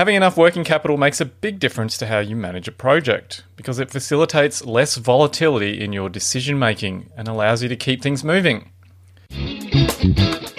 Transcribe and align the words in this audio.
Having 0.00 0.14
enough 0.14 0.38
working 0.38 0.64
capital 0.64 0.96
makes 0.96 1.20
a 1.20 1.26
big 1.26 1.58
difference 1.58 1.98
to 1.98 2.06
how 2.06 2.20
you 2.20 2.34
manage 2.34 2.66
a 2.66 2.72
project 2.72 3.44
because 3.54 3.78
it 3.78 3.90
facilitates 3.90 4.64
less 4.64 4.96
volatility 4.96 5.78
in 5.78 5.92
your 5.92 6.08
decision 6.08 6.58
making 6.58 7.10
and 7.18 7.28
allows 7.28 7.62
you 7.62 7.68
to 7.68 7.76
keep 7.76 8.00
things 8.00 8.24
moving. 8.24 8.70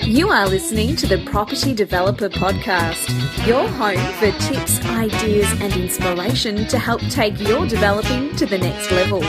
You 0.04 0.30
are 0.30 0.48
listening 0.48 0.96
to 0.96 1.08
the 1.08 1.18
Property 1.26 1.74
Developer 1.74 2.30
Podcast, 2.30 3.48
your 3.48 3.68
home 3.68 3.98
for 4.20 4.30
tips, 4.48 4.80
ideas, 4.86 5.52
and 5.60 5.74
inspiration 5.74 6.68
to 6.68 6.78
help 6.78 7.02
take 7.10 7.40
your 7.40 7.66
developing 7.66 8.36
to 8.36 8.46
the 8.46 8.60
next 8.60 8.92
level. 8.92 9.22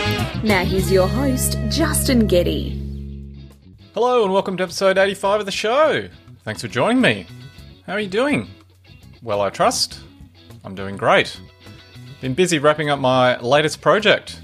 Now, 0.44 0.62
here's 0.62 0.92
your 0.92 1.08
host, 1.08 1.56
Justin 1.70 2.26
Getty. 2.26 2.78
Hello, 3.94 4.24
and 4.24 4.32
welcome 4.34 4.58
to 4.58 4.62
episode 4.64 4.98
85 4.98 5.40
of 5.40 5.46
the 5.46 5.52
show. 5.52 6.06
Thanks 6.44 6.60
for 6.60 6.68
joining 6.68 7.00
me. 7.00 7.26
How 7.86 7.94
are 7.94 8.00
you 8.00 8.10
doing? 8.10 8.50
Well, 9.22 9.40
I 9.40 9.50
trust. 9.50 10.01
I'm 10.64 10.74
doing 10.74 10.96
great. 10.96 11.40
Been 12.20 12.34
busy 12.34 12.58
wrapping 12.58 12.88
up 12.88 13.00
my 13.00 13.38
latest 13.40 13.80
project. 13.80 14.40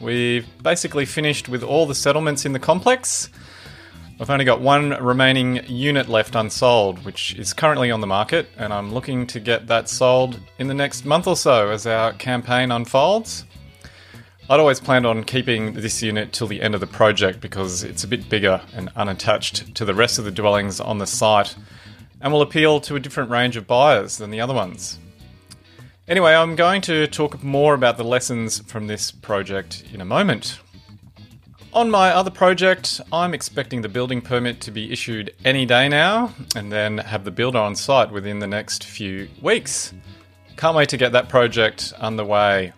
We've 0.00 0.46
basically 0.62 1.06
finished 1.06 1.48
with 1.48 1.62
all 1.62 1.86
the 1.86 1.94
settlements 1.94 2.44
in 2.44 2.52
the 2.52 2.58
complex. 2.58 3.28
I've 4.20 4.30
only 4.30 4.44
got 4.44 4.60
one 4.60 4.90
remaining 4.90 5.64
unit 5.66 6.08
left 6.08 6.34
unsold, 6.34 7.04
which 7.04 7.34
is 7.34 7.52
currently 7.52 7.90
on 7.90 8.00
the 8.00 8.06
market, 8.06 8.48
and 8.56 8.72
I'm 8.72 8.92
looking 8.92 9.26
to 9.28 9.40
get 9.40 9.68
that 9.68 9.88
sold 9.88 10.40
in 10.58 10.66
the 10.66 10.74
next 10.74 11.04
month 11.04 11.26
or 11.26 11.36
so 11.36 11.70
as 11.70 11.86
our 11.86 12.12
campaign 12.12 12.72
unfolds. 12.72 13.44
I'd 14.50 14.60
always 14.60 14.80
planned 14.80 15.06
on 15.06 15.22
keeping 15.22 15.74
this 15.74 16.02
unit 16.02 16.32
till 16.32 16.48
the 16.48 16.60
end 16.60 16.74
of 16.74 16.80
the 16.80 16.86
project 16.86 17.40
because 17.40 17.84
it's 17.84 18.04
a 18.04 18.08
bit 18.08 18.28
bigger 18.28 18.60
and 18.74 18.90
unattached 18.96 19.74
to 19.76 19.84
the 19.84 19.94
rest 19.94 20.18
of 20.18 20.24
the 20.24 20.32
dwellings 20.32 20.80
on 20.80 20.98
the 20.98 21.06
site 21.06 21.54
and 22.20 22.32
will 22.32 22.42
appeal 22.42 22.80
to 22.80 22.96
a 22.96 23.00
different 23.00 23.30
range 23.30 23.56
of 23.56 23.66
buyers 23.66 24.18
than 24.18 24.30
the 24.30 24.40
other 24.40 24.54
ones. 24.54 24.98
Anyway, 26.08 26.34
I'm 26.34 26.56
going 26.56 26.80
to 26.82 27.06
talk 27.06 27.44
more 27.44 27.74
about 27.74 27.96
the 27.96 28.02
lessons 28.02 28.58
from 28.62 28.88
this 28.88 29.12
project 29.12 29.84
in 29.94 30.00
a 30.00 30.04
moment. 30.04 30.58
On 31.72 31.90
my 31.90 32.10
other 32.10 32.30
project, 32.30 33.00
I'm 33.12 33.32
expecting 33.32 33.82
the 33.82 33.88
building 33.88 34.20
permit 34.20 34.60
to 34.62 34.72
be 34.72 34.92
issued 34.92 35.32
any 35.44 35.64
day 35.64 35.88
now 35.88 36.34
and 36.56 36.72
then 36.72 36.98
have 36.98 37.24
the 37.24 37.30
builder 37.30 37.60
on 37.60 37.76
site 37.76 38.10
within 38.10 38.40
the 38.40 38.48
next 38.48 38.82
few 38.82 39.28
weeks. 39.40 39.94
Can't 40.56 40.76
wait 40.76 40.88
to 40.88 40.96
get 40.96 41.12
that 41.12 41.28
project 41.28 41.92
underway. 42.00 42.72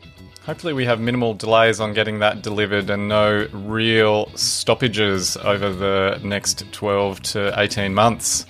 Hopefully, 0.45 0.75
we 0.75 0.85
have 0.85 1.01
minimal 1.01 1.33
delays 1.33 1.81
on 1.81 1.95
getting 1.95 2.19
that 2.19 2.43
delivered 2.43 2.91
and 2.91 3.09
no 3.09 3.49
real 3.53 4.29
stoppages 4.37 5.39
over 5.39 5.73
the 5.73 6.21
next 6.23 6.71
12 6.73 7.23
to 7.23 7.59
18 7.59 7.95
months. 7.95 8.45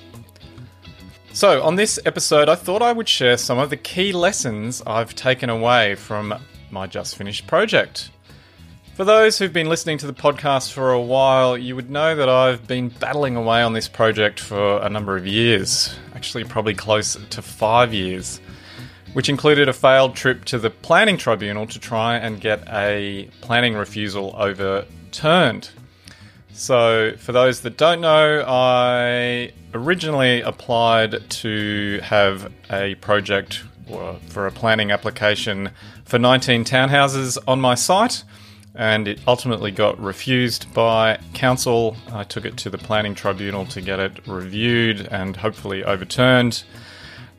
So, 1.35 1.65
on 1.65 1.75
this 1.75 1.99
episode, 2.07 2.49
I 2.49 2.55
thought 2.55 2.81
I 2.81 2.93
would 2.93 3.09
share 3.09 3.37
some 3.37 3.59
of 3.59 3.69
the 3.69 3.77
key 3.77 4.13
lessons 4.13 4.81
I've 4.87 5.17
taken 5.17 5.51
away 5.51 5.97
from 5.97 6.33
my 6.71 6.87
just 6.87 7.17
finished 7.17 7.49
project. 7.49 8.11
For 8.95 9.05
those 9.05 9.37
who've 9.37 9.53
been 9.53 9.69
listening 9.69 9.99
to 9.99 10.07
the 10.07 10.13
podcast 10.13 10.73
for 10.73 10.93
a 10.93 11.01
while, 11.01 11.59
you 11.59 11.75
would 11.75 11.91
know 11.91 12.15
that 12.15 12.29
I've 12.29 12.69
been 12.69 12.89
battling 12.89 13.35
away 13.35 13.63
on 13.63 13.73
this 13.73 13.89
project 13.89 14.39
for 14.39 14.81
a 14.81 14.89
number 14.89 15.17
of 15.17 15.27
years, 15.27 15.97
actually, 16.15 16.45
probably 16.45 16.73
close 16.73 17.19
to 17.31 17.43
five 17.43 17.93
years, 17.93 18.41
which 19.13 19.29
included 19.29 19.69
a 19.69 19.73
failed 19.73 20.15
trip 20.15 20.45
to 20.45 20.59
the 20.61 20.71
planning 20.71 21.17
tribunal 21.17 21.67
to 21.67 21.81
try 21.81 22.17
and 22.17 22.41
get 22.41 22.63
a 22.69 23.29
planning 23.41 23.75
refusal 23.75 24.37
overturned. 24.39 25.69
So, 26.57 27.15
for 27.19 27.33
those 27.33 27.63
that 27.63 27.77
don't 27.77 28.01
know, 28.01 28.45
I 28.47 29.51
originally 29.75 30.41
applied 30.41 31.29
to 31.29 31.99
have 32.05 32.53
a 32.71 32.95
project 32.95 33.65
or 33.89 34.15
for 34.29 34.47
a 34.47 34.53
planning 34.53 34.93
application 34.93 35.73
for 36.05 36.21
19 36.21 36.65
townhouses 36.65 37.39
on 37.49 37.61
my 37.61 37.75
site, 37.75 38.23
and 38.77 39.09
it 39.09 39.19
ultimately 39.27 39.73
got 39.73 40.01
refused 40.01 40.73
by 40.73 41.19
council. 41.35 41.97
I 42.13 42.23
took 42.23 42.45
it 42.45 42.57
to 42.59 42.71
the 42.71 42.79
planning 42.79 43.17
tribunal 43.17 43.67
to 43.67 43.81
get 43.81 43.99
it 43.99 44.25
reviewed 44.25 45.09
and 45.11 45.37
hopefully 45.37 45.83
overturned. 45.83 46.63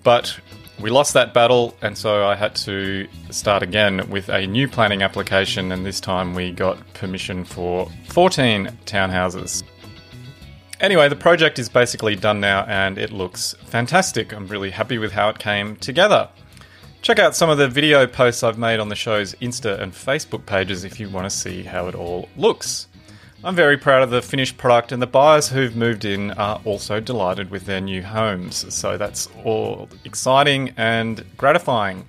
But 0.03 0.37
we 0.79 0.89
lost 0.89 1.13
that 1.13 1.33
battle, 1.33 1.75
and 1.81 1.97
so 1.97 2.25
I 2.25 2.35
had 2.35 2.55
to 2.57 3.07
start 3.29 3.63
again 3.63 4.09
with 4.09 4.29
a 4.29 4.45
new 4.45 4.67
planning 4.67 5.01
application, 5.01 5.71
and 5.71 5.85
this 5.85 5.99
time 5.99 6.33
we 6.33 6.51
got 6.51 6.77
permission 6.93 7.45
for 7.45 7.89
14 8.09 8.67
townhouses. 8.85 9.63
Anyway, 10.81 11.07
the 11.07 11.15
project 11.15 11.57
is 11.57 11.69
basically 11.69 12.15
done 12.15 12.41
now 12.41 12.65
and 12.65 12.97
it 12.97 13.11
looks 13.11 13.55
fantastic. 13.65 14.33
I'm 14.33 14.47
really 14.47 14.71
happy 14.71 14.97
with 14.97 15.13
how 15.13 15.29
it 15.29 15.39
came 15.39 15.77
together. 15.77 16.29
Check 17.01 17.17
out 17.17 17.35
some 17.35 17.49
of 17.49 17.57
the 17.57 17.69
video 17.69 18.05
posts 18.05 18.43
I've 18.43 18.57
made 18.57 18.79
on 18.81 18.89
the 18.89 18.95
show's 18.95 19.35
Insta 19.35 19.79
and 19.79 19.93
Facebook 19.93 20.45
pages 20.45 20.83
if 20.83 20.99
you 20.99 21.09
want 21.09 21.25
to 21.25 21.29
see 21.29 21.63
how 21.63 21.87
it 21.87 21.95
all 21.95 22.27
looks. 22.35 22.87
I'm 23.43 23.55
very 23.55 23.77
proud 23.77 24.01
of 24.01 24.09
the 24.09 24.21
finished 24.21 24.57
product, 24.57 24.91
and 24.91 25.01
the 25.01 25.07
buyers 25.07 25.49
who've 25.49 25.75
moved 25.75 26.03
in 26.03 26.31
are 26.31 26.59
also 26.65 26.99
delighted 26.99 27.51
with 27.51 27.65
their 27.65 27.81
new 27.81 28.01
homes. 28.01 28.73
So 28.73 28.97
that's 28.97 29.27
all 29.43 29.87
exciting 30.03 30.73
and 30.77 31.23
gratifying. 31.37 32.07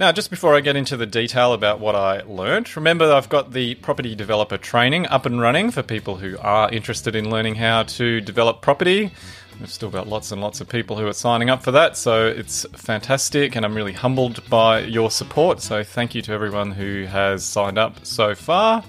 Now, 0.00 0.12
just 0.12 0.30
before 0.30 0.56
I 0.56 0.60
get 0.60 0.76
into 0.76 0.96
the 0.96 1.04
detail 1.04 1.52
about 1.52 1.78
what 1.78 1.94
I 1.94 2.22
learned, 2.22 2.74
remember 2.74 3.12
I've 3.12 3.28
got 3.28 3.52
the 3.52 3.74
property 3.76 4.14
developer 4.14 4.56
training 4.56 5.06
up 5.08 5.26
and 5.26 5.38
running 5.38 5.70
for 5.70 5.82
people 5.82 6.16
who 6.16 6.38
are 6.38 6.70
interested 6.70 7.14
in 7.14 7.28
learning 7.28 7.56
how 7.56 7.82
to 7.82 8.22
develop 8.22 8.62
property. 8.62 9.12
We've 9.60 9.70
still 9.70 9.90
got 9.90 10.08
lots 10.08 10.32
and 10.32 10.40
lots 10.40 10.62
of 10.62 10.70
people 10.70 10.96
who 10.96 11.06
are 11.06 11.12
signing 11.12 11.50
up 11.50 11.62
for 11.62 11.70
that, 11.72 11.98
so 11.98 12.26
it's 12.26 12.64
fantastic, 12.72 13.54
and 13.54 13.66
I'm 13.66 13.74
really 13.74 13.92
humbled 13.92 14.48
by 14.48 14.80
your 14.80 15.10
support. 15.10 15.60
So, 15.60 15.84
thank 15.84 16.14
you 16.14 16.22
to 16.22 16.32
everyone 16.32 16.72
who 16.72 17.04
has 17.04 17.44
signed 17.44 17.76
up 17.76 18.06
so 18.06 18.34
far. 18.34 18.82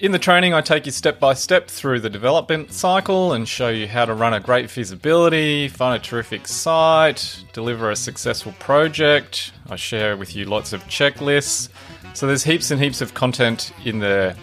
In 0.00 0.10
the 0.12 0.18
training, 0.18 0.54
I 0.54 0.62
take 0.62 0.86
you 0.86 0.92
step 0.92 1.20
by 1.20 1.34
step 1.34 1.68
through 1.68 2.00
the 2.00 2.08
development 2.08 2.72
cycle 2.72 3.34
and 3.34 3.46
show 3.46 3.68
you 3.68 3.86
how 3.86 4.06
to 4.06 4.14
run 4.14 4.32
a 4.32 4.40
great 4.40 4.70
feasibility, 4.70 5.68
find 5.68 5.94
a 5.94 5.98
terrific 6.02 6.48
site, 6.48 7.44
deliver 7.52 7.90
a 7.90 7.96
successful 7.96 8.54
project. 8.58 9.52
I 9.68 9.76
share 9.76 10.16
with 10.16 10.34
you 10.34 10.46
lots 10.46 10.72
of 10.72 10.82
checklists. 10.84 11.68
So 12.14 12.26
there's 12.26 12.44
heaps 12.44 12.70
and 12.70 12.80
heaps 12.80 13.02
of 13.02 13.12
content 13.12 13.74
in 13.84 13.98
there. 13.98 14.36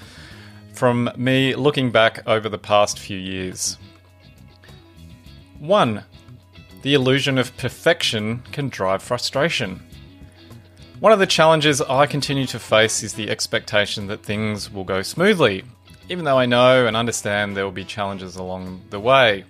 from 0.73 1.11
me 1.17 1.55
looking 1.55 1.91
back 1.91 2.25
over 2.25 2.47
the 2.47 2.57
past 2.57 2.99
few 2.99 3.17
years. 3.17 3.77
1. 5.59 6.03
The 6.81 6.93
illusion 6.93 7.37
of 7.37 7.55
perfection 7.57 8.43
can 8.51 8.69
drive 8.69 9.03
frustration. 9.03 9.81
One 10.99 11.11
of 11.11 11.19
the 11.19 11.27
challenges 11.27 11.81
I 11.81 12.05
continue 12.05 12.45
to 12.47 12.59
face 12.59 13.03
is 13.03 13.13
the 13.13 13.29
expectation 13.29 14.07
that 14.07 14.23
things 14.23 14.71
will 14.71 14.85
go 14.85 15.01
smoothly, 15.01 15.63
even 16.07 16.23
though 16.23 16.39
I 16.39 16.45
know 16.45 16.87
and 16.87 16.95
understand 16.95 17.57
there 17.57 17.65
will 17.65 17.71
be 17.71 17.85
challenges 17.85 18.37
along 18.37 18.81
the 18.89 18.99
way. 18.99 19.43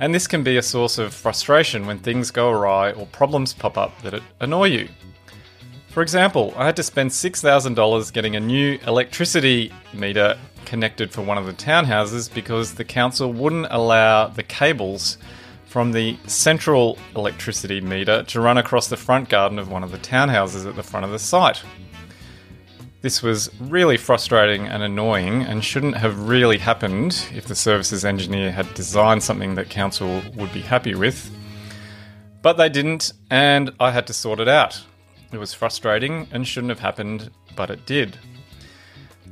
And 0.00 0.14
this 0.14 0.26
can 0.26 0.42
be 0.42 0.56
a 0.56 0.62
source 0.62 0.96
of 0.96 1.12
frustration 1.12 1.86
when 1.86 1.98
things 1.98 2.30
go 2.30 2.50
awry 2.50 2.92
or 2.92 3.06
problems 3.06 3.52
pop 3.52 3.76
up 3.76 4.00
that 4.00 4.22
annoy 4.40 4.68
you. 4.68 4.88
For 5.88 6.02
example, 6.02 6.54
I 6.56 6.64
had 6.64 6.76
to 6.76 6.82
spend 6.82 7.10
$6,000 7.10 8.12
getting 8.14 8.34
a 8.34 8.40
new 8.40 8.78
electricity 8.86 9.70
meter 9.92 10.38
connected 10.64 11.10
for 11.10 11.20
one 11.20 11.36
of 11.36 11.44
the 11.44 11.52
townhouses 11.52 12.32
because 12.32 12.74
the 12.74 12.84
council 12.84 13.30
wouldn't 13.30 13.66
allow 13.70 14.28
the 14.28 14.42
cables 14.42 15.18
from 15.66 15.92
the 15.92 16.16
central 16.26 16.96
electricity 17.14 17.82
meter 17.82 18.22
to 18.22 18.40
run 18.40 18.56
across 18.56 18.88
the 18.88 18.96
front 18.96 19.28
garden 19.28 19.58
of 19.58 19.70
one 19.70 19.84
of 19.84 19.92
the 19.92 19.98
townhouses 19.98 20.66
at 20.66 20.76
the 20.76 20.82
front 20.82 21.04
of 21.04 21.12
the 21.12 21.18
site. 21.18 21.62
This 23.02 23.22
was 23.22 23.50
really 23.60 23.96
frustrating 23.96 24.66
and 24.66 24.82
annoying 24.82 25.42
and 25.42 25.64
shouldn't 25.64 25.96
have 25.96 26.28
really 26.28 26.58
happened 26.58 27.26
if 27.32 27.46
the 27.46 27.54
services 27.54 28.04
engineer 28.04 28.52
had 28.52 28.72
designed 28.74 29.22
something 29.22 29.54
that 29.54 29.70
council 29.70 30.20
would 30.34 30.52
be 30.52 30.60
happy 30.60 30.94
with. 30.94 31.30
But 32.42 32.58
they 32.58 32.68
didn't, 32.68 33.14
and 33.30 33.70
I 33.80 33.90
had 33.90 34.06
to 34.08 34.12
sort 34.12 34.38
it 34.38 34.48
out. 34.48 34.82
It 35.32 35.38
was 35.38 35.54
frustrating 35.54 36.28
and 36.30 36.46
shouldn't 36.46 36.70
have 36.70 36.80
happened, 36.80 37.30
but 37.56 37.70
it 37.70 37.86
did. 37.86 38.18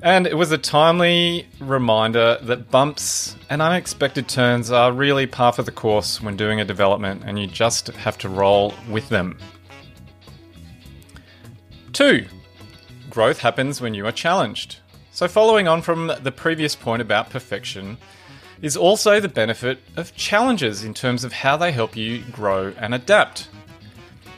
And 0.00 0.26
it 0.26 0.36
was 0.36 0.50
a 0.50 0.58
timely 0.58 1.46
reminder 1.60 2.38
that 2.42 2.70
bumps 2.70 3.36
and 3.50 3.60
unexpected 3.60 4.28
turns 4.28 4.70
are 4.70 4.92
really 4.92 5.26
par 5.26 5.52
for 5.52 5.62
the 5.62 5.72
course 5.72 6.22
when 6.22 6.36
doing 6.36 6.60
a 6.60 6.64
development, 6.64 7.22
and 7.26 7.38
you 7.38 7.46
just 7.46 7.88
have 7.88 8.16
to 8.18 8.30
roll 8.30 8.72
with 8.88 9.10
them. 9.10 9.36
Two, 11.92 12.26
growth 13.18 13.40
happens 13.40 13.80
when 13.80 13.94
you 13.94 14.06
are 14.06 14.12
challenged. 14.12 14.76
So, 15.10 15.26
following 15.26 15.66
on 15.66 15.82
from 15.82 16.12
the 16.22 16.30
previous 16.30 16.76
point 16.76 17.02
about 17.02 17.30
perfection, 17.30 17.98
is 18.62 18.76
also 18.76 19.18
the 19.18 19.28
benefit 19.28 19.80
of 19.96 20.14
challenges 20.14 20.84
in 20.84 20.94
terms 20.94 21.24
of 21.24 21.32
how 21.32 21.56
they 21.56 21.72
help 21.72 21.96
you 21.96 22.22
grow 22.30 22.72
and 22.78 22.94
adapt. 22.94 23.48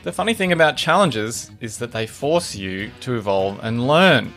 The 0.01 0.11
funny 0.11 0.33
thing 0.33 0.51
about 0.51 0.77
challenges 0.77 1.51
is 1.59 1.77
that 1.77 1.91
they 1.91 2.07
force 2.07 2.55
you 2.55 2.89
to 3.01 3.17
evolve 3.17 3.59
and 3.61 3.87
learn. 3.87 4.33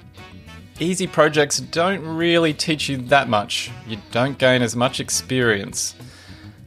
Easy 0.78 1.06
projects 1.06 1.58
don't 1.58 2.04
really 2.04 2.52
teach 2.52 2.90
you 2.90 2.98
that 2.98 3.30
much, 3.30 3.70
you 3.86 3.96
don't 4.10 4.36
gain 4.36 4.60
as 4.60 4.76
much 4.76 5.00
experience. 5.00 5.94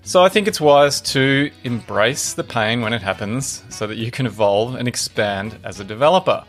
So 0.02 0.24
I 0.24 0.30
think 0.30 0.48
it's 0.48 0.60
wise 0.60 1.00
to 1.14 1.52
embrace 1.64 2.34
the 2.34 2.44
pain 2.44 2.82
when 2.82 2.94
it 2.94 3.04
happens 3.04 3.64
so 3.70 3.86
that 3.86 3.98
you 3.98 4.10
can 4.10 4.26
evolve 4.26 4.74
and 4.74 4.88
expand 4.88 5.60
as 5.64 5.80
a 5.80 5.84
developer. 5.84 6.44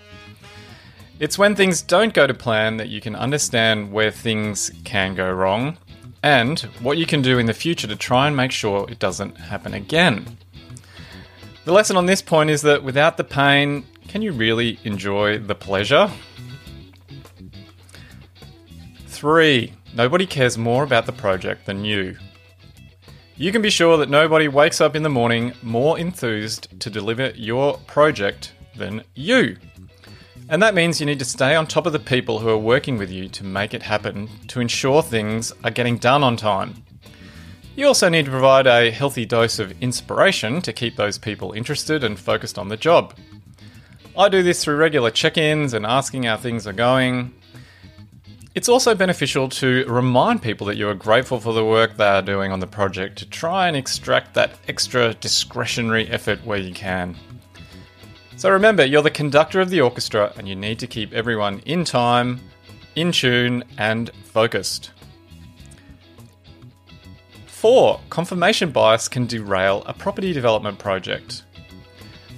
It's 1.21 1.37
when 1.37 1.57
things 1.57 1.83
don't 1.83 2.15
go 2.15 2.29
to 2.29 2.35
plan 2.35 2.77
that 2.77 2.89
you 2.89 3.01
can 3.01 3.17
understand 3.17 3.91
where 3.91 4.13
things 4.13 4.71
can 4.85 5.17
go 5.17 5.29
wrong 5.33 5.77
and 6.23 6.61
what 6.81 6.97
you 6.97 7.07
can 7.07 7.23
do 7.23 7.39
in 7.39 7.47
the 7.47 7.55
future 7.55 7.89
to 7.89 7.97
try 7.97 8.29
and 8.29 8.37
make 8.37 8.53
sure 8.53 8.89
it 8.89 9.01
doesn't 9.01 9.37
happen 9.37 9.75
again. 9.75 10.39
The 11.65 11.73
lesson 11.73 11.97
on 11.97 12.07
this 12.07 12.23
point 12.23 12.51
is 12.51 12.63
that 12.63 12.85
without 12.85 13.17
the 13.17 13.25
pain, 13.25 13.85
can 14.07 14.23
you 14.23 14.31
really 14.31 14.79
enjoy 14.85 15.39
the 15.39 15.57
pleasure? 15.57 16.09
Three, 19.09 19.73
nobody 19.95 20.25
cares 20.25 20.57
more 20.57 20.85
about 20.85 21.07
the 21.07 21.13
project 21.13 21.67
than 21.67 21.85
you. 21.85 22.17
You 23.37 23.51
can 23.51 23.61
be 23.61 23.71
sure 23.71 23.97
that 23.97 24.09
nobody 24.09 24.47
wakes 24.47 24.81
up 24.81 24.95
in 24.95 25.03
the 25.03 25.09
morning 25.09 25.53
more 25.63 25.99
enthused 25.99 26.79
to 26.81 26.91
deliver 26.91 27.31
your 27.31 27.77
project 27.89 28.53
than 28.77 29.03
you. 29.15 29.57
And 30.51 30.63
that 30.63 30.75
means 30.75 30.99
you 30.99 31.07
need 31.07 31.19
to 31.19 31.27
stay 31.27 31.55
on 31.55 31.67
top 31.67 31.85
of 31.85 31.93
the 31.93 31.99
people 31.99 32.39
who 32.39 32.49
are 32.49 32.57
working 32.57 32.97
with 32.97 33.11
you 33.11 33.29
to 33.29 33.45
make 33.45 33.75
it 33.75 33.83
happen, 33.83 34.31
to 34.49 34.61
ensure 34.61 35.03
things 35.03 35.53
are 35.63 35.71
getting 35.71 35.99
done 35.99 36.25
on 36.25 36.39
time. 36.39 36.83
You 37.77 37.87
also 37.87 38.09
need 38.09 38.25
to 38.25 38.31
provide 38.31 38.67
a 38.67 38.91
healthy 38.91 39.27
dose 39.27 39.59
of 39.59 39.73
inspiration 39.83 40.63
to 40.63 40.73
keep 40.73 40.97
those 40.97 41.19
people 41.19 41.53
interested 41.53 42.03
and 42.03 42.19
focused 42.19 42.59
on 42.59 42.69
the 42.69 42.77
job. 42.79 43.15
I 44.17 44.29
do 44.29 44.43
this 44.43 44.65
through 44.65 44.77
regular 44.77 45.11
check 45.11 45.37
ins 45.37 45.75
and 45.75 45.85
asking 45.85 46.25
how 46.25 46.39
things 46.39 46.67
are 46.67 46.73
going. 46.73 47.35
It's 48.55 48.69
also 48.69 48.95
beneficial 48.95 49.49
to 49.51 49.85
remind 49.87 50.43
people 50.43 50.67
that 50.67 50.77
you 50.77 50.89
are 50.89 50.95
grateful 50.95 51.39
for 51.39 51.53
the 51.53 51.65
work 51.65 51.97
they 51.97 52.09
are 52.09 52.23
doing 52.23 52.51
on 52.51 52.59
the 52.59 52.67
project 52.67 53.19
to 53.19 53.29
try 53.29 53.69
and 53.69 53.77
extract 53.77 54.35
that 54.35 54.59
extra 54.67 55.15
discretionary 55.15 56.09
effort 56.09 56.45
where 56.45 56.59
you 56.59 56.75
can. 56.75 57.15
So 58.39 58.51
remember, 58.51 58.85
you're 58.85 59.03
the 59.03 59.11
conductor 59.11 59.61
of 59.61 59.69
the 59.69 59.81
orchestra 59.81 60.33
and 60.37 60.49
you 60.49 60.55
need 60.55 60.79
to 60.79 60.87
keep 60.87 61.13
everyone 61.13 61.59
in 61.67 61.85
time, 61.85 62.41
in 62.95 63.11
tune, 63.11 63.65
and 63.79 64.13
focused. 64.27 64.93
4. 67.47 67.99
Confirmation 68.11 68.71
bias 68.71 69.09
can 69.09 69.27
derail 69.27 69.83
a 69.87 69.93
property 69.93 70.33
development 70.33 70.79
project. 70.79 71.43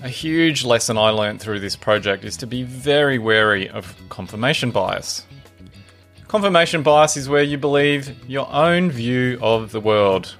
A 0.03 0.09
huge 0.09 0.65
lesson 0.65 0.97
I 0.97 1.11
learned 1.11 1.39
through 1.39 1.61
this 1.61 1.77
project 1.77 2.25
is 2.25 2.39
to 2.39 2.47
be 2.47 2.63
very 2.63 3.19
wary 3.19 3.69
of 3.69 3.95
confirmation 4.09 4.71
bias. 4.71 5.27
Confirmation 6.29 6.83
bias 6.83 7.19
is 7.19 7.29
where 7.29 7.43
you 7.43 7.59
believe 7.59 8.27
your 8.27 8.51
own 8.51 8.91
view 8.91 9.39
of 9.43 9.71
the 9.71 9.81
world, 9.81 10.35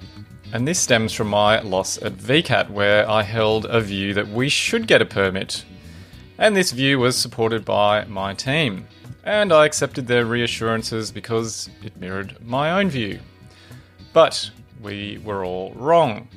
and 0.53 0.67
this 0.67 0.79
stems 0.79 1.13
from 1.13 1.27
my 1.27 1.61
loss 1.61 1.97
at 2.01 2.13
VCAT, 2.13 2.69
where 2.69 3.09
I 3.09 3.23
held 3.23 3.65
a 3.65 3.79
view 3.79 4.13
that 4.13 4.27
we 4.27 4.49
should 4.49 4.87
get 4.87 5.01
a 5.01 5.05
permit. 5.05 5.63
And 6.37 6.55
this 6.55 6.71
view 6.71 6.99
was 6.99 7.15
supported 7.17 7.63
by 7.63 8.05
my 8.05 8.33
team, 8.33 8.87
and 9.23 9.53
I 9.53 9.65
accepted 9.65 10.07
their 10.07 10.25
reassurances 10.25 11.11
because 11.11 11.69
it 11.83 11.95
mirrored 11.97 12.37
my 12.45 12.71
own 12.71 12.89
view. 12.89 13.19
But 14.13 14.51
we 14.81 15.21
were 15.23 15.45
all 15.45 15.73
wrong. 15.73 16.27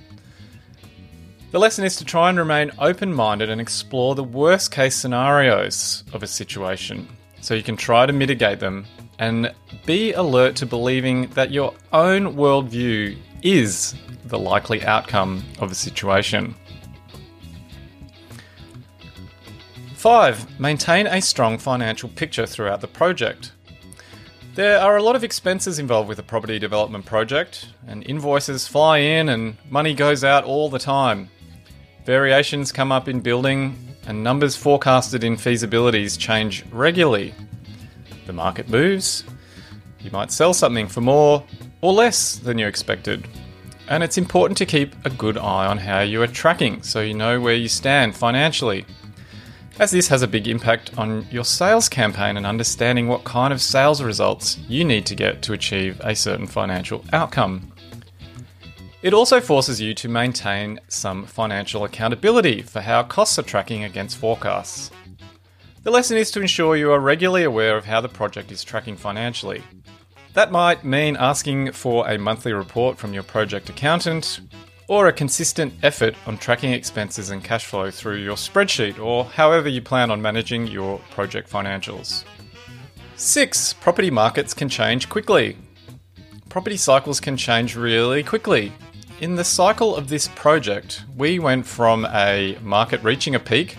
The 1.50 1.58
lesson 1.58 1.84
is 1.84 1.96
to 1.96 2.05
try 2.05 2.28
and 2.28 2.38
remain 2.38 2.72
open 2.78 3.14
minded 3.14 3.49
and 3.49 3.60
explore 3.60 4.14
the 4.14 4.25
worst 4.25 4.70
case 4.70 4.96
scenarios 4.96 6.05
of 6.12 6.22
a 6.22 6.26
situation 6.26 7.08
so 7.40 7.55
you 7.55 7.62
can 7.62 7.76
try 7.76 8.06
to 8.06 8.12
mitigate 8.12 8.58
them 8.58 8.87
and 9.19 9.52
be 9.87 10.12
alert 10.12 10.56
to 10.56 10.67
believing 10.67 11.28
that 11.28 11.52
your 11.52 11.75
own 11.93 12.34
worldview 12.34 13.17
is 13.44 13.94
the 14.25 14.38
likely 14.38 14.82
outcome 14.85 15.44
of 15.61 15.70
a 15.70 15.75
situation. 15.75 16.55
5. 19.94 20.58
Maintain 20.58 21.06
a 21.06 21.20
strong 21.20 21.58
financial 21.58 22.08
picture 22.08 22.46
throughout 22.46 22.81
the 22.81 22.88
project. 22.88 23.52
There 24.55 24.81
are 24.81 24.96
a 24.96 25.02
lot 25.02 25.17
of 25.17 25.25
expenses 25.25 25.79
involved 25.79 26.08
with 26.08 26.19
a 26.19 26.23
property 26.23 26.58
development 26.58 27.05
project, 27.05 27.69
and 27.87 28.02
invoices 28.06 28.67
fly 28.69 28.99
in 28.99 29.29
and 29.29 29.56
money 29.69 29.94
goes 29.94 30.25
out 30.25 30.44
all 30.44 30.69
the 30.69 30.79
time. 30.79 31.29
Variations 32.05 32.70
come 32.70 32.93
up 32.93 33.08
in 33.08 33.20
building, 33.20 33.76
and 34.06 34.23
numbers 34.23 34.56
forecasted 34.56 35.25
in 35.25 35.37
feasibilities 35.37 36.19
change 36.19 36.64
regularly. 36.70 37.35
The 38.26 38.32
market 38.32 38.69
moves, 38.69 39.25
you 40.00 40.11
might 40.11 40.31
sell 40.31 40.52
something 40.52 40.87
for 40.87 41.00
more 41.00 41.43
or 41.84 41.92
less 41.92 42.36
than 42.36 42.56
you 42.56 42.66
expected. 42.66 43.28
And 43.88 44.02
it's 44.02 44.16
important 44.16 44.56
to 44.56 44.64
keep 44.64 44.94
a 45.04 45.10
good 45.10 45.36
eye 45.36 45.66
on 45.66 45.76
how 45.76 46.00
you 46.00 46.22
are 46.22 46.26
tracking 46.26 46.82
so 46.82 47.02
you 47.02 47.12
know 47.12 47.38
where 47.38 47.54
you 47.54 47.69
stand 47.69 48.16
financially. 48.16 48.86
As 49.78 49.90
this 49.90 50.08
has 50.08 50.22
a 50.22 50.26
big 50.26 50.48
impact 50.48 50.96
on 50.96 51.26
your 51.31 51.44
sales 51.44 51.90
campaign 51.90 52.38
and 52.38 52.46
understanding 52.46 53.06
what 53.06 53.25
kind 53.25 53.52
of 53.52 53.60
sales 53.60 54.02
results 54.02 54.56
you 54.66 54.82
need 54.82 55.04
to 55.04 55.14
get 55.14 55.42
to 55.42 55.52
achieve 55.52 56.00
a 56.00 56.16
certain 56.16 56.46
financial 56.46 57.04
outcome. 57.12 57.70
It 59.02 59.12
also 59.12 59.38
forces 59.38 59.78
you 59.78 59.92
to 59.92 60.08
maintain 60.08 60.81
some 60.88 61.26
financial 61.26 61.84
accountability 61.84 62.62
for 62.62 62.81
how 62.81 63.02
costs 63.02 63.38
are 63.38 63.42
tracking 63.42 63.84
against 63.84 64.16
forecasts. 64.16 64.90
The 65.82 65.90
lesson 65.90 66.16
is 66.16 66.31
to 66.31 66.40
ensure 66.40 66.76
you 66.76 66.92
are 66.92 67.00
regularly 67.00 67.44
aware 67.44 67.76
of 67.76 67.84
how 67.84 68.00
the 68.00 68.08
project 68.08 68.50
is 68.50 68.64
tracking 68.64 68.96
financially. 68.96 69.62
That 70.34 70.50
might 70.50 70.84
mean 70.84 71.16
asking 71.16 71.72
for 71.72 72.08
a 72.08 72.19
monthly 72.19 72.52
report 72.52 72.98
from 72.98 73.14
your 73.14 73.22
project 73.22 73.70
accountant, 73.70 74.40
or 74.88 75.06
a 75.06 75.12
consistent 75.12 75.72
effort 75.84 76.16
on 76.26 76.38
tracking 76.38 76.72
expenses 76.72 77.31
and 77.31 77.42
cash 77.42 77.66
flow 77.66 77.88
through 77.90 78.16
your 78.16 78.34
spreadsheet, 78.34 78.98
or 78.98 79.25
however 79.25 79.69
you 79.69 79.81
plan 79.81 80.10
on 80.10 80.20
managing 80.20 80.66
your 80.66 80.98
project 81.12 81.48
financials. 81.48 82.25
6. 83.14 83.75
Property 83.75 84.10
markets 84.10 84.52
can 84.52 84.69
change 84.69 85.08
quickly. 85.08 85.56
Property 86.48 86.76
cycles 86.76 87.20
can 87.20 87.36
change 87.36 87.76
really 87.76 88.25
quickly. 88.25 88.72
In 89.20 89.36
the 89.36 89.44
cycle 89.44 89.94
of 89.94 90.08
this 90.08 90.26
project, 90.34 91.05
we 91.17 91.38
went 91.38 91.64
from 91.64 92.06
a 92.06 92.58
market 92.60 93.00
reaching 93.05 93.36
a 93.36 93.41
peak 93.41 93.76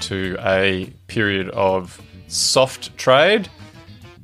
to 0.00 0.36
a 0.40 0.92
period 1.06 1.48
of 1.50 1.98
soft 2.28 2.96
trade 2.98 3.48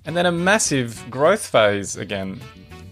and 0.04 0.16
then 0.16 0.26
a 0.26 0.32
massive 0.32 1.04
growth 1.10 1.46
phase 1.46 1.96
again. 1.96 2.40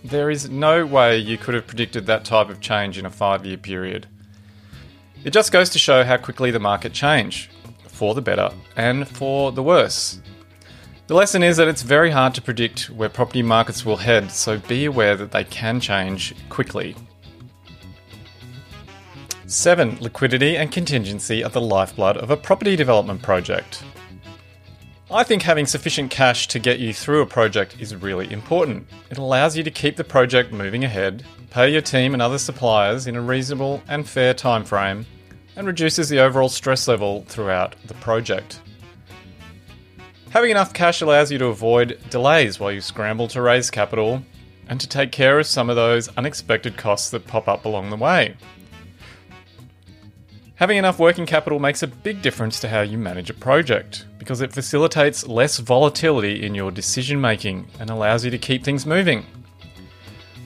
There 0.05 0.31
is 0.31 0.49
no 0.49 0.87
way 0.87 1.19
you 1.19 1.37
could 1.37 1.55
have 1.55 1.67
predicted 1.67 2.07
that 2.07 2.25
type 2.25 2.49
of 2.49 2.61
change 2.61 2.99
in 2.99 3.07
a 3.07 3.11
five 3.11 3.45
year 3.45 3.57
period. 3.57 4.07
It 5.25 5.31
just 5.33 5.53
goes 5.53 5.69
to 5.71 5.79
show 5.79 6.05
how 6.05 6.17
quickly 6.17 6.51
the 6.51 6.59
market 6.59 6.93
changed, 6.93 7.51
for 7.87 8.15
the 8.15 8.23
better 8.23 8.51
and 8.77 9.07
for 9.07 9.53
the 9.53 9.63
worse. 9.63 10.21
The 11.07 11.15
lesson 11.15 11.43
is 11.43 11.59
that 11.59 11.69
it's 11.69 11.83
very 11.83 12.11
hard 12.11 12.35
to 12.37 12.41
predict 12.41 12.89
where 12.89 13.09
property 13.09 13.43
markets 13.43 13.85
will 13.85 13.97
head, 13.97 14.31
so 14.31 14.59
be 14.59 14.85
aware 14.87 15.17
that 15.17 15.33
they 15.33 15.45
can 15.45 15.81
change 15.81 16.35
quickly. 16.49 16.97
7. 19.47 19.99
Liquidity 20.01 20.57
and 20.57 20.71
contingency 20.71 21.43
are 21.43 21.51
the 21.51 21.61
lifeblood 21.61 22.17
of 22.17 22.31
a 22.31 22.37
property 22.37 22.77
development 22.77 23.21
project. 23.21 23.83
I 25.13 25.25
think 25.25 25.43
having 25.43 25.67
sufficient 25.67 26.13
cash 26.13 26.47
to 26.49 26.61
get 26.61 26.79
you 26.79 26.95
through 26.95 27.23
a 27.23 27.27
project 27.27 27.75
is 27.81 27.97
really 27.97 28.33
important. 28.33 28.87
It 29.11 29.19
allows 29.19 29.57
you 29.57 29.65
to 29.65 29.71
keep 29.71 29.97
the 29.97 30.05
project 30.05 30.53
moving 30.53 30.85
ahead, 30.85 31.25
pay 31.51 31.69
your 31.69 31.83
team 31.83 32.13
and 32.13 32.23
other 32.23 32.39
suppliers 32.39 33.09
in 33.09 33.17
a 33.17 33.21
reasonable 33.21 33.83
and 33.89 34.09
fair 34.09 34.35
time 34.35 34.65
frame, 34.65 35.05
and 35.57 35.67
reduces 35.67 36.09
the 36.09 36.21
overall 36.21 36.49
stress 36.49 36.87
level 36.87 37.25
throughout 37.27 37.75
the 37.87 37.95
project. 37.95 38.61
Having 40.31 40.53
enough 40.53 40.73
cash 40.73 41.01
allows 41.01 41.33
you 41.33 41.39
to 41.39 41.47
avoid 41.47 41.99
delays 42.09 42.61
while 42.61 42.71
you 42.71 42.81
scramble 42.81 43.27
to 43.29 43.43
raise 43.43 43.69
capital 43.69 44.23
and 44.69 44.81
to 44.81 44.89
take 44.89 45.11
care 45.11 45.41
of 45.41 45.47
some 45.47 45.69
of 45.69 45.75
those 45.75 46.09
unexpected 46.17 46.77
costs 46.77 47.11
that 47.11 47.27
pop 47.27 47.49
up 47.49 47.65
along 47.65 47.91
the 47.91 47.97
way. 47.97 48.37
Having 50.61 50.77
enough 50.77 50.99
working 50.99 51.25
capital 51.25 51.59
makes 51.59 51.83
a 51.83 51.87
big 51.87 52.21
difference 52.21 52.61
to 52.61 52.69
how 52.69 52.83
you 52.83 52.99
manage 52.99 53.31
a 53.31 53.35
project 53.35 54.05
because 54.19 54.43
it 54.43 54.53
facilitates 54.53 55.27
less 55.27 55.57
volatility 55.57 56.45
in 56.45 56.55
your 56.55 56.71
decision 56.71 57.19
making 57.19 57.67
and 57.79 57.89
allows 57.89 58.27
you 58.27 58.31
to 58.31 58.37
keep 58.37 58.63
things 58.63 58.85
moving. 58.85 59.25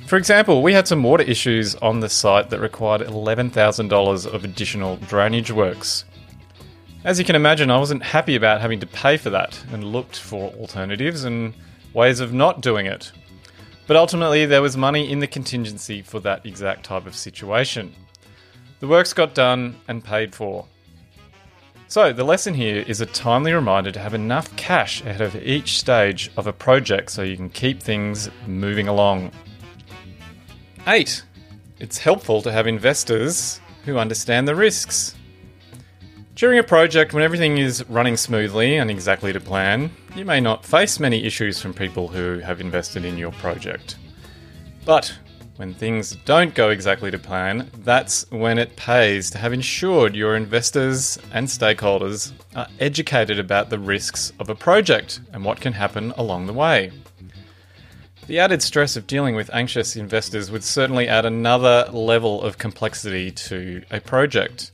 For 0.07 0.17
example, 0.17 0.63
we 0.63 0.73
had 0.73 0.87
some 0.87 1.03
water 1.03 1.25
issues 1.25 1.75
on 1.75 1.99
the 1.99 2.09
site 2.09 2.49
that 2.51 2.61
required 2.61 3.01
$11,000 3.01 4.27
of 4.33 4.45
additional 4.45 4.99
drainage 4.99 5.51
works. 5.51 6.05
As 7.03 7.19
you 7.19 7.25
can 7.25 7.35
imagine, 7.35 7.73
I 7.73 7.79
wasn't 7.79 8.05
happy 8.05 8.37
about 8.37 8.61
having 8.61 8.79
to 8.79 8.87
pay 8.87 9.17
for 9.17 9.31
that 9.31 9.61
and 9.73 9.83
looked 9.83 10.21
for 10.21 10.53
alternatives 10.53 11.25
and 11.25 11.55
ways 11.93 12.21
of 12.21 12.33
not 12.33 12.61
doing 12.61 12.87
it. 12.87 13.11
But 13.89 13.97
ultimately, 13.97 14.47
there 14.47 14.63
was 14.63 14.77
money 14.77 15.11
in 15.11 15.19
the 15.19 15.27
contingency 15.27 16.03
for 16.03 16.21
that 16.21 16.47
exact 16.47 16.85
type 16.85 17.05
of 17.05 17.17
situation. 17.17 17.93
The 18.85 18.91
works 18.91 19.15
got 19.15 19.35
done 19.35 19.77
and 19.89 20.05
paid 20.05 20.35
for. 20.35 20.67
So, 21.89 22.13
the 22.13 22.23
lesson 22.23 22.53
here 22.53 22.85
is 22.87 23.01
a 23.01 23.07
timely 23.07 23.55
reminder 23.55 23.91
to 23.91 23.99
have 23.99 24.13
enough 24.13 24.55
cash 24.57 25.01
ahead 25.01 25.23
of 25.23 25.35
each 25.37 25.79
stage 25.79 26.31
of 26.37 26.47
a 26.47 26.53
project 26.53 27.11
so 27.11 27.23
you 27.23 27.35
can 27.35 27.49
keep 27.49 27.83
things 27.83 28.29
moving 28.47 28.87
along. 28.87 29.31
8. 30.87 31.25
It's 31.79 31.97
helpful 31.97 32.43
to 32.43 32.53
have 32.53 32.67
investors 32.67 33.59
who 33.87 33.97
understand 33.97 34.47
the 34.47 34.55
risks. 34.55 35.15
During 36.35 36.59
a 36.59 36.63
project, 36.63 37.15
when 37.15 37.23
everything 37.23 37.57
is 37.57 37.89
running 37.89 38.19
smoothly 38.19 38.77
and 38.77 38.91
exactly 38.91 39.33
to 39.33 39.41
plan, 39.41 39.93
you 40.15 40.27
may 40.27 40.41
not 40.41 40.63
face 40.63 41.01
many 41.01 41.25
issues 41.25 41.59
from 41.59 41.73
people 41.73 42.09
who 42.09 42.41
have 42.41 42.61
invested 42.61 43.07
in 43.07 43.17
your 43.17 43.33
project. 43.33 43.97
But 44.85 45.17
when 45.57 45.73
things 45.73 46.17
don't 46.25 46.55
go 46.55 46.71
exactly 46.71 47.11
to 47.13 47.19
plan, 47.19 47.71
that's 47.79 48.29
when 48.31 48.59
it 48.59 48.75
pays 48.75 49.31
to 49.31 49.39
have 49.39 49.53
ensured 49.53 50.17
your 50.17 50.35
investors 50.35 51.17
and 51.33 51.47
stakeholders 51.47 52.33
are 52.57 52.67
educated 52.81 53.39
about 53.39 53.71
the 53.71 53.79
risks 53.79 54.33
of 54.41 54.49
a 54.49 54.55
project 54.55 55.21
and 55.33 55.45
what 55.45 55.61
can 55.61 55.73
happen 55.73 56.13
along 56.17 56.47
the 56.47 56.53
way. 56.53 56.91
The 58.27 58.41
added 58.41 58.63
stress 58.63 58.97
of 58.97 59.07
dealing 59.07 59.37
with 59.37 59.51
anxious 59.53 59.97
investors 59.97 60.51
would 60.51 60.65
certainly 60.65 61.07
add 61.07 61.25
another 61.25 61.89
level 61.93 62.43
of 62.43 62.59
complexity 62.59 63.31
to 63.31 63.83
a 63.91 64.01
project. 64.01 64.73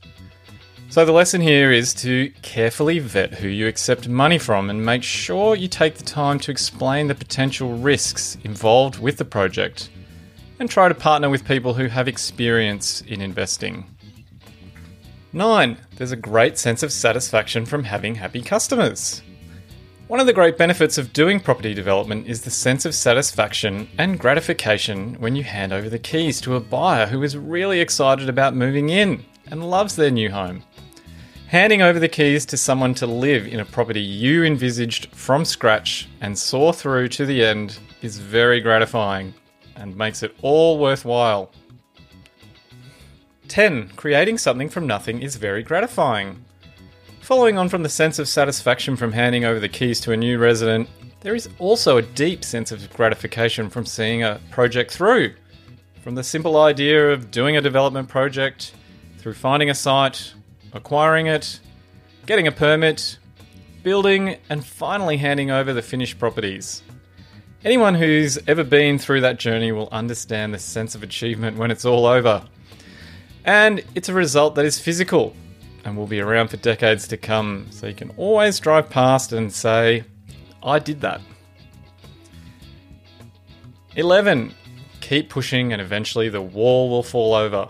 So, 0.89 1.05
the 1.05 1.11
lesson 1.11 1.41
here 1.41 1.71
is 1.71 1.93
to 1.95 2.31
carefully 2.41 2.99
vet 2.99 3.33
who 3.33 3.47
you 3.47 3.67
accept 3.67 4.09
money 4.09 4.37
from 4.37 4.69
and 4.69 4.85
make 4.85 5.03
sure 5.03 5.55
you 5.55 5.67
take 5.67 5.95
the 5.95 6.03
time 6.03 6.39
to 6.39 6.51
explain 6.51 7.07
the 7.07 7.15
potential 7.15 7.77
risks 7.77 8.37
involved 8.43 8.99
with 8.99 9.17
the 9.17 9.25
project 9.25 9.89
and 10.61 10.69
try 10.69 10.87
to 10.87 10.93
partner 10.93 11.27
with 11.27 11.43
people 11.43 11.73
who 11.73 11.87
have 11.87 12.07
experience 12.07 13.01
in 13.07 13.19
investing. 13.19 13.83
9. 15.33 15.75
There's 15.95 16.11
a 16.11 16.15
great 16.15 16.55
sense 16.59 16.83
of 16.83 16.93
satisfaction 16.93 17.65
from 17.65 17.83
having 17.83 18.13
happy 18.13 18.43
customers. 18.43 19.23
One 20.07 20.19
of 20.19 20.27
the 20.27 20.33
great 20.33 20.59
benefits 20.59 20.99
of 20.99 21.13
doing 21.13 21.39
property 21.39 21.73
development 21.73 22.27
is 22.27 22.43
the 22.43 22.51
sense 22.51 22.85
of 22.85 22.93
satisfaction 22.93 23.89
and 23.97 24.19
gratification 24.19 25.15
when 25.15 25.35
you 25.35 25.43
hand 25.43 25.73
over 25.73 25.89
the 25.89 25.97
keys 25.97 26.39
to 26.41 26.55
a 26.55 26.59
buyer 26.59 27.07
who 27.07 27.23
is 27.23 27.35
really 27.35 27.79
excited 27.79 28.29
about 28.29 28.53
moving 28.53 28.89
in 28.89 29.25
and 29.47 29.67
loves 29.67 29.95
their 29.95 30.11
new 30.11 30.29
home. 30.29 30.61
Handing 31.47 31.81
over 31.81 31.97
the 31.97 32.07
keys 32.07 32.45
to 32.45 32.55
someone 32.55 32.93
to 32.95 33.07
live 33.07 33.47
in 33.47 33.59
a 33.59 33.65
property 33.65 34.01
you 34.01 34.43
envisaged 34.43 35.07
from 35.15 35.43
scratch 35.43 36.07
and 36.21 36.37
saw 36.37 36.71
through 36.71 37.07
to 37.07 37.25
the 37.25 37.43
end 37.43 37.79
is 38.03 38.19
very 38.19 38.61
gratifying 38.61 39.33
and 39.81 39.97
makes 39.97 40.21
it 40.21 40.35
all 40.41 40.77
worthwhile. 40.77 41.51
10. 43.47 43.89
Creating 43.95 44.37
something 44.37 44.69
from 44.69 44.87
nothing 44.87 45.21
is 45.21 45.35
very 45.35 45.63
gratifying. 45.63 46.45
Following 47.21 47.57
on 47.57 47.67
from 47.67 47.83
the 47.83 47.89
sense 47.89 48.19
of 48.19 48.27
satisfaction 48.27 48.95
from 48.95 49.11
handing 49.11 49.43
over 49.43 49.59
the 49.59 49.67
keys 49.67 49.99
to 50.01 50.11
a 50.11 50.17
new 50.17 50.37
resident, 50.37 50.87
there 51.21 51.35
is 51.35 51.49
also 51.59 51.97
a 51.97 52.01
deep 52.01 52.45
sense 52.45 52.71
of 52.71 52.91
gratification 52.93 53.69
from 53.69 53.85
seeing 53.85 54.23
a 54.23 54.39
project 54.51 54.91
through. 54.91 55.33
From 56.01 56.15
the 56.15 56.23
simple 56.23 56.57
idea 56.57 57.11
of 57.11 57.31
doing 57.31 57.57
a 57.57 57.61
development 57.61 58.07
project, 58.07 58.73
through 59.17 59.33
finding 59.33 59.69
a 59.69 59.75
site, 59.75 60.33
acquiring 60.73 61.27
it, 61.27 61.59
getting 62.25 62.47
a 62.47 62.51
permit, 62.51 63.17
building, 63.83 64.37
and 64.49 64.65
finally 64.65 65.17
handing 65.17 65.51
over 65.51 65.73
the 65.73 65.81
finished 65.81 66.19
properties. 66.19 66.81
Anyone 67.63 67.93
who's 67.93 68.39
ever 68.47 68.63
been 68.63 68.97
through 68.97 69.21
that 69.21 69.37
journey 69.37 69.71
will 69.71 69.87
understand 69.91 70.51
the 70.51 70.57
sense 70.57 70.95
of 70.95 71.03
achievement 71.03 71.57
when 71.57 71.69
it's 71.69 71.85
all 71.85 72.07
over. 72.07 72.43
And 73.45 73.83
it's 73.93 74.09
a 74.09 74.13
result 74.15 74.55
that 74.55 74.65
is 74.65 74.79
physical 74.79 75.35
and 75.85 75.95
will 75.95 76.07
be 76.07 76.19
around 76.19 76.47
for 76.47 76.57
decades 76.57 77.07
to 77.09 77.17
come, 77.17 77.67
so 77.69 77.85
you 77.85 77.93
can 77.93 78.09
always 78.17 78.59
drive 78.59 78.89
past 78.89 79.31
and 79.31 79.53
say, 79.53 80.03
I 80.63 80.79
did 80.79 81.01
that. 81.01 81.21
11. 83.95 84.55
Keep 85.01 85.29
pushing 85.29 85.71
and 85.71 85.79
eventually 85.79 86.29
the 86.29 86.41
wall 86.41 86.89
will 86.89 87.03
fall 87.03 87.35
over. 87.35 87.69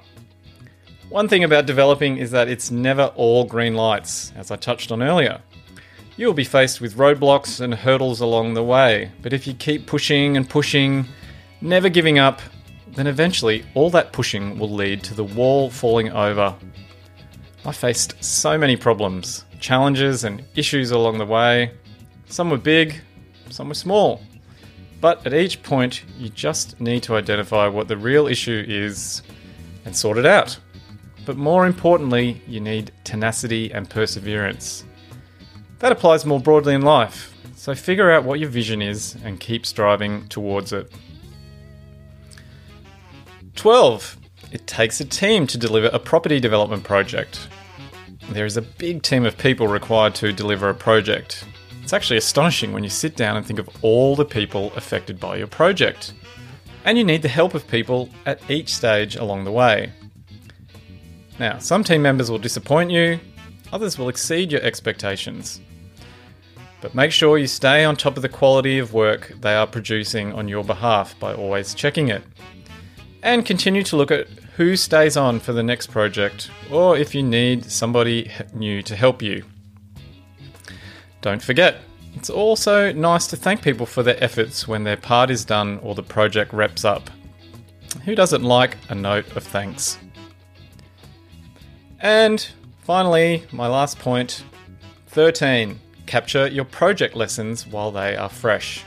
One 1.09 1.27
thing 1.27 1.43
about 1.43 1.65
developing 1.65 2.15
is 2.15 2.31
that 2.31 2.47
it's 2.47 2.71
never 2.71 3.07
all 3.17 3.43
green 3.43 3.75
lights, 3.75 4.31
as 4.37 4.51
I 4.51 4.55
touched 4.55 4.93
on 4.93 5.03
earlier. 5.03 5.41
You'll 6.21 6.33
be 6.35 6.43
faced 6.43 6.81
with 6.81 6.97
roadblocks 6.97 7.61
and 7.61 7.73
hurdles 7.73 8.21
along 8.21 8.53
the 8.53 8.61
way, 8.61 9.11
but 9.23 9.33
if 9.33 9.47
you 9.47 9.55
keep 9.55 9.87
pushing 9.87 10.37
and 10.37 10.47
pushing, 10.47 11.07
never 11.61 11.89
giving 11.89 12.19
up, 12.19 12.43
then 12.89 13.07
eventually 13.07 13.65
all 13.73 13.89
that 13.89 14.13
pushing 14.13 14.59
will 14.59 14.69
lead 14.69 15.03
to 15.05 15.15
the 15.15 15.23
wall 15.23 15.71
falling 15.71 16.11
over. 16.11 16.55
I 17.65 17.71
faced 17.71 18.23
so 18.23 18.55
many 18.55 18.75
problems, 18.75 19.45
challenges, 19.59 20.23
and 20.23 20.43
issues 20.53 20.91
along 20.91 21.17
the 21.17 21.25
way. 21.25 21.71
Some 22.27 22.51
were 22.51 22.57
big, 22.59 23.01
some 23.49 23.69
were 23.69 23.73
small. 23.73 24.21
But 24.99 25.25
at 25.25 25.33
each 25.33 25.63
point, 25.63 26.03
you 26.19 26.29
just 26.29 26.79
need 26.79 27.01
to 27.01 27.15
identify 27.15 27.65
what 27.65 27.87
the 27.87 27.97
real 27.97 28.27
issue 28.27 28.63
is 28.67 29.23
and 29.85 29.97
sort 29.97 30.19
it 30.19 30.27
out. 30.27 30.59
But 31.25 31.37
more 31.37 31.65
importantly, 31.65 32.43
you 32.45 32.59
need 32.59 32.91
tenacity 33.05 33.73
and 33.73 33.89
perseverance. 33.89 34.85
That 35.81 35.91
applies 35.91 36.27
more 36.27 36.39
broadly 36.39 36.75
in 36.75 36.83
life, 36.83 37.35
so 37.55 37.73
figure 37.73 38.11
out 38.11 38.23
what 38.23 38.39
your 38.39 38.49
vision 38.49 38.83
is 38.83 39.17
and 39.23 39.39
keep 39.39 39.65
striving 39.65 40.27
towards 40.27 40.71
it. 40.71 40.93
12. 43.55 44.15
It 44.51 44.67
takes 44.67 45.01
a 45.01 45.05
team 45.05 45.47
to 45.47 45.57
deliver 45.57 45.87
a 45.87 45.97
property 45.97 46.39
development 46.39 46.83
project. 46.83 47.47
There 48.29 48.45
is 48.45 48.57
a 48.57 48.61
big 48.61 49.01
team 49.01 49.25
of 49.25 49.39
people 49.39 49.67
required 49.67 50.13
to 50.15 50.31
deliver 50.31 50.69
a 50.69 50.75
project. 50.75 51.45
It's 51.81 51.93
actually 51.93 52.17
astonishing 52.17 52.73
when 52.73 52.83
you 52.83 52.89
sit 52.91 53.15
down 53.15 53.35
and 53.35 53.43
think 53.43 53.57
of 53.57 53.67
all 53.81 54.15
the 54.15 54.23
people 54.23 54.71
affected 54.75 55.19
by 55.19 55.37
your 55.37 55.47
project. 55.47 56.13
And 56.85 56.95
you 56.95 57.03
need 57.03 57.23
the 57.23 57.27
help 57.27 57.55
of 57.55 57.67
people 57.67 58.07
at 58.27 58.39
each 58.51 58.71
stage 58.71 59.15
along 59.15 59.45
the 59.45 59.51
way. 59.51 59.91
Now, 61.39 61.57
some 61.57 61.83
team 61.83 62.03
members 62.03 62.29
will 62.29 62.37
disappoint 62.37 62.91
you, 62.91 63.19
others 63.73 63.97
will 63.97 64.09
exceed 64.09 64.51
your 64.51 64.61
expectations. 64.61 65.59
But 66.81 66.95
make 66.95 67.11
sure 67.11 67.37
you 67.37 67.47
stay 67.47 67.83
on 67.83 67.95
top 67.95 68.15
of 68.15 68.23
the 68.23 68.29
quality 68.29 68.79
of 68.79 68.93
work 68.93 69.33
they 69.39 69.53
are 69.53 69.67
producing 69.67 70.33
on 70.33 70.47
your 70.47 70.63
behalf 70.63 71.17
by 71.19 71.33
always 71.33 71.75
checking 71.75 72.09
it. 72.09 72.23
And 73.21 73.45
continue 73.45 73.83
to 73.83 73.95
look 73.95 74.09
at 74.09 74.27
who 74.57 74.75
stays 74.75 75.15
on 75.15 75.39
for 75.39 75.53
the 75.53 75.63
next 75.63 75.87
project, 75.87 76.49
or 76.71 76.97
if 76.97 77.13
you 77.13 77.23
need 77.23 77.65
somebody 77.65 78.31
new 78.53 78.81
to 78.81 78.95
help 78.95 79.21
you. 79.21 79.43
Don't 81.21 81.41
forget, 81.41 81.77
it's 82.15 82.29
also 82.29 82.91
nice 82.91 83.27
to 83.27 83.37
thank 83.37 83.61
people 83.61 83.85
for 83.85 84.03
their 84.03 84.21
efforts 84.21 84.67
when 84.67 84.83
their 84.83 84.97
part 84.97 85.29
is 85.29 85.45
done 85.45 85.79
or 85.83 85.95
the 85.95 86.03
project 86.03 86.51
wraps 86.51 86.83
up. 86.83 87.09
Who 88.05 88.15
doesn't 88.15 88.43
like 88.43 88.77
a 88.89 88.95
note 88.95 89.35
of 89.35 89.43
thanks? 89.43 89.97
And 91.99 92.45
finally, 92.83 93.45
my 93.51 93.67
last 93.67 93.99
point 93.99 94.43
13. 95.07 95.79
Capture 96.11 96.47
your 96.47 96.65
project 96.65 97.15
lessons 97.15 97.65
while 97.65 97.89
they 97.89 98.17
are 98.17 98.27
fresh. 98.27 98.83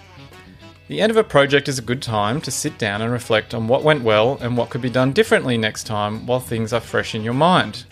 The 0.88 1.00
end 1.00 1.10
of 1.10 1.16
a 1.16 1.24
project 1.24 1.68
is 1.68 1.78
a 1.78 1.82
good 1.90 2.02
time 2.02 2.38
to 2.42 2.50
sit 2.50 2.76
down 2.76 3.00
and 3.00 3.10
reflect 3.10 3.54
on 3.54 3.66
what 3.66 3.82
went 3.82 4.04
well 4.04 4.36
and 4.42 4.58
what 4.58 4.68
could 4.68 4.82
be 4.82 4.90
done 4.90 5.14
differently 5.14 5.56
next 5.56 5.84
time 5.84 6.26
while 6.26 6.38
things 6.38 6.74
are 6.74 6.80
fresh 6.80 7.14
in 7.14 7.24
your 7.24 7.32
mind. 7.32 7.86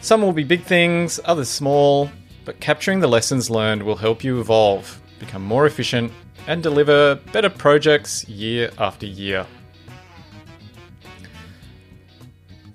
Some 0.00 0.22
will 0.22 0.32
be 0.32 0.44
big 0.44 0.62
things, 0.62 1.20
others 1.26 1.50
small, 1.50 2.10
but 2.46 2.58
capturing 2.58 3.00
the 3.00 3.06
lessons 3.06 3.50
learned 3.50 3.82
will 3.82 3.96
help 3.96 4.24
you 4.24 4.40
evolve, 4.40 4.98
become 5.18 5.44
more 5.44 5.66
efficient, 5.66 6.10
and 6.46 6.62
deliver 6.62 7.16
better 7.32 7.50
projects 7.50 8.26
year 8.26 8.70
after 8.78 9.04
year. 9.04 9.46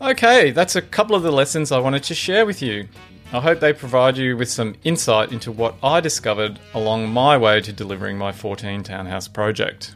Okay, 0.01 0.51
that's 0.51 0.75
a 0.75 0.83
couple 0.83 1.15
of 1.15 1.23
the 1.23 1.31
lessons 1.31 1.71
I 1.71 1.79
wanted 1.79 2.03
to 2.03 2.13
share 2.13 2.45
with 2.45 2.61
you. 2.61 2.87
I 3.33 3.39
hope 3.39 3.61
they 3.61 3.71
provide 3.71 4.17
you 4.17 4.35
with 4.35 4.49
some 4.49 4.75
insight 4.83 5.31
into 5.31 5.53
what 5.53 5.75
I 5.81 6.01
discovered 6.01 6.59
along 6.73 7.07
my 7.09 7.37
way 7.37 7.61
to 7.61 7.71
delivering 7.71 8.17
my 8.17 8.33
14 8.33 8.83
townhouse 8.83 9.29
project. 9.29 9.95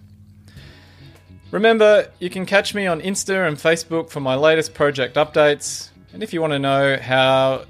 Remember, 1.51 2.09
you 2.19 2.29
can 2.29 2.45
catch 2.45 2.73
me 2.73 2.87
on 2.87 3.01
Insta 3.01 3.45
and 3.45 3.57
Facebook 3.57 4.09
for 4.09 4.21
my 4.21 4.35
latest 4.35 4.73
project 4.73 5.17
updates. 5.17 5.89
And 6.13 6.23
if 6.23 6.33
you 6.33 6.39
want 6.39 6.53
to 6.53 6.59
know 6.59 6.95
how 6.95 7.65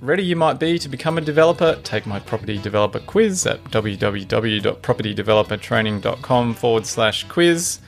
ready 0.00 0.24
you 0.24 0.34
might 0.34 0.58
be 0.58 0.80
to 0.80 0.88
become 0.88 1.16
a 1.16 1.20
developer, 1.20 1.78
take 1.84 2.06
my 2.06 2.18
property 2.18 2.58
developer 2.58 2.98
quiz 2.98 3.46
at 3.46 3.62
www.propertydevelopertraining.com 3.64 6.54
forward 6.54 6.86
slash 6.86 7.22
quiz. 7.24 7.78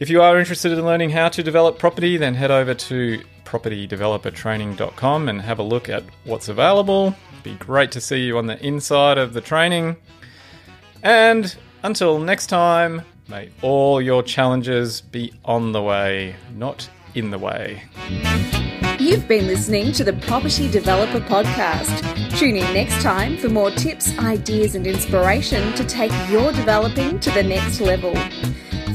If 0.00 0.10
you 0.10 0.20
are 0.20 0.38
interested 0.38 0.72
in 0.72 0.84
learning 0.84 1.08
how 1.10 1.30
to 1.30 1.42
develop 1.42 1.78
property, 1.78 2.18
then 2.18 2.34
head 2.34 2.50
over 2.50 2.74
to 2.74 3.22
propertydevelopertraining.com 3.46 5.28
and 5.28 5.40
have 5.40 5.58
a 5.58 5.62
look 5.62 5.88
at 5.88 6.04
what's 6.24 6.48
available. 6.48 7.14
It'd 7.32 7.44
be 7.44 7.54
great 7.54 7.92
to 7.92 8.00
see 8.00 8.26
you 8.26 8.36
on 8.36 8.46
the 8.46 8.62
inside 8.64 9.16
of 9.16 9.32
the 9.32 9.40
training. 9.40 9.96
And 11.02 11.56
until 11.82 12.18
next 12.18 12.48
time, 12.48 13.02
May 13.28 13.50
all 13.60 14.00
your 14.00 14.22
challenges 14.22 15.00
be 15.00 15.32
on 15.44 15.72
the 15.72 15.82
way, 15.82 16.36
not 16.54 16.88
in 17.16 17.30
the 17.30 17.38
way. 17.38 17.82
You've 19.00 19.26
been 19.26 19.48
listening 19.48 19.90
to 19.92 20.04
the 20.04 20.12
Property 20.12 20.70
Developer 20.70 21.18
Podcast. 21.18 22.38
Tune 22.38 22.56
in 22.56 22.72
next 22.72 23.02
time 23.02 23.36
for 23.36 23.48
more 23.48 23.72
tips, 23.72 24.16
ideas, 24.18 24.76
and 24.76 24.86
inspiration 24.86 25.72
to 25.74 25.84
take 25.84 26.12
your 26.30 26.52
developing 26.52 27.18
to 27.18 27.32
the 27.32 27.42
next 27.42 27.80
level. 27.80 28.14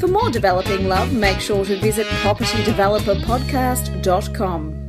For 0.02 0.08
more 0.08 0.30
developing 0.30 0.88
love, 0.88 1.14
make 1.14 1.38
sure 1.38 1.64
to 1.64 1.76
visit 1.76 2.08
propertydeveloperpodcast.com. 2.24 4.81